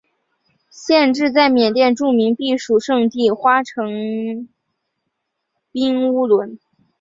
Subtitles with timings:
[0.71, 4.49] 县治在缅甸著名避暑胜地花城
[5.71, 6.57] 彬乌伦。